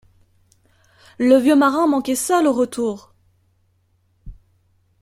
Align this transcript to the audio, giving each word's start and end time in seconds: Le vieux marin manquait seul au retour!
Le 1.19 1.37
vieux 1.37 1.55
marin 1.55 1.85
manquait 1.85 2.15
seul 2.15 2.47
au 2.47 2.53
retour! 2.53 3.13